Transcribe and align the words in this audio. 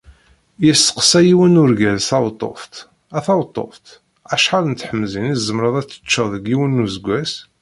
Yesteqsa 0.65 1.19
yiwen 1.25 1.59
urgaz 1.63 2.03
taweṭṭuft: 2.09 2.73
“A 3.17 3.19
taweṭṭuft, 3.25 3.85
acḥal 4.33 4.63
n 4.67 4.73
tḥemẓin 4.75 5.29
i 5.33 5.35
tzemreḍ 5.37 5.75
ad 5.81 5.87
teččeḍ 5.87 6.27
deg 6.33 6.43
yiwen 6.47 6.79
n 6.83 6.85
usuggas? 6.85 7.31